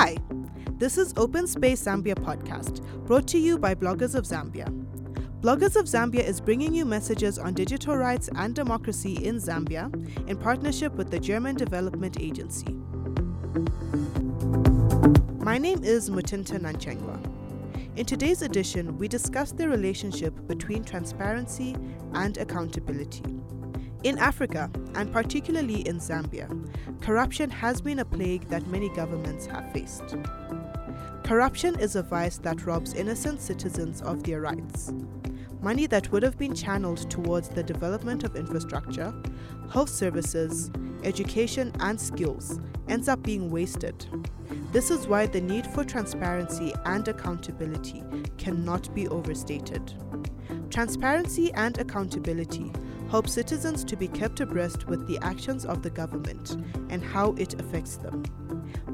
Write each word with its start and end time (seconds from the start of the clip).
Hi, 0.00 0.16
this 0.78 0.96
is 0.96 1.12
Open 1.16 1.48
Space 1.48 1.82
Zambia 1.82 2.14
podcast, 2.14 2.84
brought 3.04 3.26
to 3.26 3.36
you 3.36 3.58
by 3.58 3.74
Bloggers 3.74 4.14
of 4.14 4.26
Zambia. 4.26 4.68
Bloggers 5.40 5.74
of 5.74 5.86
Zambia 5.86 6.22
is 6.22 6.40
bringing 6.40 6.72
you 6.72 6.84
messages 6.84 7.36
on 7.36 7.52
digital 7.52 7.96
rights 7.96 8.30
and 8.36 8.54
democracy 8.54 9.14
in 9.14 9.38
Zambia 9.40 9.92
in 10.28 10.36
partnership 10.36 10.92
with 10.94 11.10
the 11.10 11.18
German 11.18 11.56
Development 11.56 12.16
Agency. 12.20 12.74
My 15.40 15.58
name 15.58 15.82
is 15.82 16.10
Mutinta 16.10 16.60
Nanchengwa. 16.60 17.18
In 17.96 18.06
today's 18.06 18.42
edition, 18.42 18.96
we 18.98 19.08
discuss 19.08 19.50
the 19.50 19.68
relationship 19.68 20.32
between 20.46 20.84
transparency 20.84 21.74
and 22.14 22.38
accountability. 22.38 23.24
In 24.04 24.16
Africa, 24.18 24.70
and 24.94 25.12
particularly 25.12 25.86
in 25.88 25.98
Zambia, 25.98 26.48
corruption 27.00 27.50
has 27.50 27.80
been 27.80 27.98
a 27.98 28.04
plague 28.04 28.48
that 28.48 28.66
many 28.68 28.88
governments 28.90 29.46
have 29.46 29.72
faced. 29.72 30.16
Corruption 31.24 31.78
is 31.80 31.96
a 31.96 32.02
vice 32.02 32.38
that 32.38 32.64
robs 32.64 32.94
innocent 32.94 33.40
citizens 33.40 34.00
of 34.02 34.22
their 34.22 34.40
rights. 34.40 34.92
Money 35.60 35.86
that 35.86 36.12
would 36.12 36.22
have 36.22 36.38
been 36.38 36.54
channeled 36.54 37.10
towards 37.10 37.48
the 37.48 37.62
development 37.62 38.22
of 38.22 38.36
infrastructure, 38.36 39.12
health 39.72 39.90
services, 39.90 40.70
education, 41.02 41.72
and 41.80 42.00
skills 42.00 42.60
ends 42.88 43.08
up 43.08 43.20
being 43.24 43.50
wasted. 43.50 44.06
This 44.70 44.92
is 44.92 45.08
why 45.08 45.26
the 45.26 45.40
need 45.40 45.66
for 45.66 45.82
transparency 45.82 46.72
and 46.84 47.06
accountability 47.08 48.04
cannot 48.38 48.94
be 48.94 49.08
overstated. 49.08 49.92
Transparency 50.70 51.52
and 51.54 51.76
accountability 51.78 52.72
help 53.08 53.28
citizens 53.28 53.84
to 53.84 53.96
be 53.96 54.08
kept 54.08 54.40
abreast 54.40 54.86
with 54.86 55.06
the 55.06 55.18
actions 55.22 55.64
of 55.64 55.82
the 55.82 55.90
government 55.90 56.56
and 56.90 57.02
how 57.02 57.32
it 57.38 57.58
affects 57.60 57.96
them. 57.96 58.22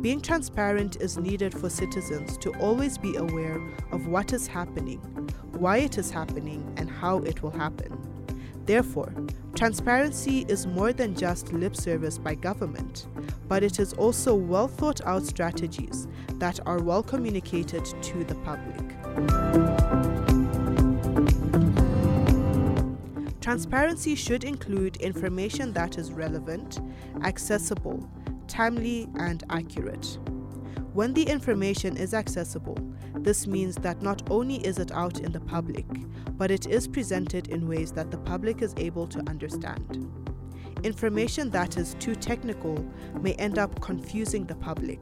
Being 0.00 0.20
transparent 0.20 0.96
is 0.96 1.16
needed 1.16 1.58
for 1.58 1.70
citizens 1.70 2.36
to 2.38 2.50
always 2.54 2.98
be 2.98 3.16
aware 3.16 3.60
of 3.90 4.06
what 4.08 4.32
is 4.32 4.46
happening, 4.46 4.98
why 5.52 5.78
it 5.78 5.96
is 5.96 6.10
happening, 6.10 6.74
and 6.76 6.90
how 6.90 7.18
it 7.18 7.42
will 7.42 7.50
happen. 7.50 7.98
Therefore, 8.66 9.12
transparency 9.54 10.44
is 10.48 10.66
more 10.66 10.92
than 10.92 11.16
just 11.16 11.52
lip 11.52 11.74
service 11.74 12.18
by 12.18 12.34
government, 12.34 13.06
but 13.48 13.62
it 13.62 13.78
is 13.78 13.92
also 13.94 14.34
well 14.34 14.68
thought 14.68 15.00
out 15.06 15.24
strategies 15.24 16.06
that 16.34 16.60
are 16.66 16.82
well 16.82 17.02
communicated 17.02 17.84
to 17.84 18.24
the 18.24 18.34
public. 18.36 20.21
Transparency 23.52 24.14
should 24.14 24.44
include 24.44 24.96
information 24.96 25.74
that 25.74 25.98
is 25.98 26.10
relevant, 26.10 26.80
accessible, 27.22 28.10
timely, 28.48 29.10
and 29.18 29.44
accurate. 29.50 30.18
When 30.94 31.12
the 31.12 31.24
information 31.24 31.98
is 31.98 32.14
accessible, 32.14 32.78
this 33.14 33.46
means 33.46 33.76
that 33.76 34.00
not 34.00 34.22
only 34.30 34.66
is 34.66 34.78
it 34.78 34.90
out 34.92 35.20
in 35.20 35.32
the 35.32 35.40
public, 35.40 35.84
but 36.38 36.50
it 36.50 36.66
is 36.66 36.88
presented 36.88 37.48
in 37.48 37.68
ways 37.68 37.92
that 37.92 38.10
the 38.10 38.16
public 38.16 38.62
is 38.62 38.72
able 38.78 39.06
to 39.08 39.18
understand. 39.28 40.10
Information 40.82 41.50
that 41.50 41.76
is 41.76 41.94
too 42.00 42.14
technical 42.14 42.82
may 43.20 43.34
end 43.34 43.58
up 43.58 43.82
confusing 43.82 44.46
the 44.46 44.54
public. 44.54 44.98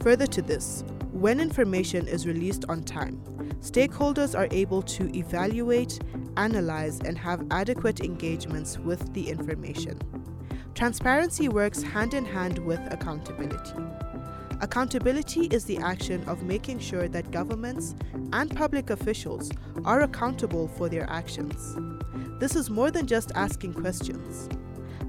Further 0.00 0.26
to 0.28 0.40
this, 0.40 0.82
when 1.12 1.40
information 1.40 2.08
is 2.08 2.26
released 2.26 2.64
on 2.70 2.84
time, 2.84 3.20
stakeholders 3.60 4.38
are 4.38 4.48
able 4.50 4.80
to 4.82 5.14
evaluate, 5.14 6.00
analyze, 6.36 7.00
and 7.00 7.18
have 7.18 7.44
adequate 7.50 8.00
engagements 8.00 8.78
with 8.78 9.12
the 9.14 9.28
information. 9.28 9.98
Transparency 10.74 11.48
works 11.48 11.82
hand 11.82 12.14
in 12.14 12.24
hand 12.24 12.58
with 12.58 12.80
accountability. 12.92 13.74
Accountability 14.60 15.46
is 15.46 15.64
the 15.64 15.78
action 15.78 16.22
of 16.26 16.42
making 16.42 16.78
sure 16.78 17.08
that 17.08 17.30
governments 17.30 17.94
and 18.32 18.54
public 18.56 18.90
officials 18.90 19.50
are 19.84 20.02
accountable 20.02 20.68
for 20.68 20.88
their 20.88 21.08
actions. 21.10 21.76
This 22.40 22.54
is 22.56 22.70
more 22.70 22.90
than 22.90 23.06
just 23.06 23.32
asking 23.34 23.74
questions. 23.74 24.48